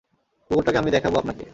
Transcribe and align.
কুকুরটাকে 0.51 0.77
আমি 0.77 0.91
দেখাবো 0.91 1.15
আপনাকে। 1.17 1.45